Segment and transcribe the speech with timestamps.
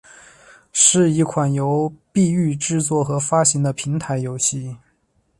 [0.73, 4.77] 是一款由育碧制作和发行的平台游戏。